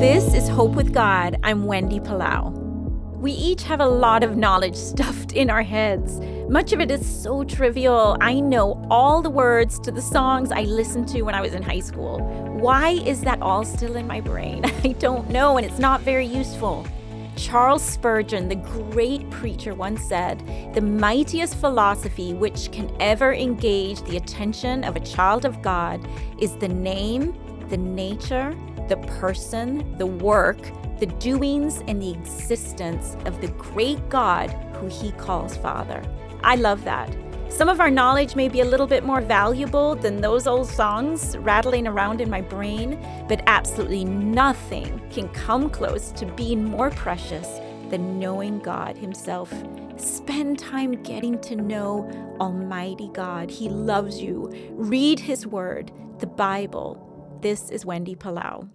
[0.00, 1.40] This is Hope with God.
[1.42, 2.52] I'm Wendy Palau.
[3.18, 6.20] We each have a lot of knowledge stuffed in our heads.
[6.48, 8.16] Much of it is so trivial.
[8.20, 11.64] I know all the words to the songs I listened to when I was in
[11.64, 12.20] high school.
[12.60, 14.64] Why is that all still in my brain?
[14.84, 16.86] I don't know, and it's not very useful.
[17.34, 20.38] Charles Spurgeon, the great preacher, once said,
[20.74, 26.08] The mightiest philosophy which can ever engage the attention of a child of God
[26.40, 27.36] is the name,
[27.68, 28.56] the nature,
[28.88, 30.58] the person, the work,
[30.98, 36.02] the doings, and the existence of the great God who he calls Father.
[36.42, 37.14] I love that.
[37.48, 41.36] Some of our knowledge may be a little bit more valuable than those old songs
[41.38, 47.48] rattling around in my brain, but absolutely nothing can come close to being more precious
[47.88, 49.52] than knowing God Himself.
[49.96, 53.50] Spend time getting to know Almighty God.
[53.50, 54.52] He loves you.
[54.72, 57.07] Read His Word, the Bible.
[57.40, 58.68] This is Wendy Palau.